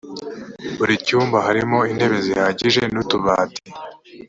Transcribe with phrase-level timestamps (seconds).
[0.77, 3.61] buri cyumba harimo intebe zihagije n’utubati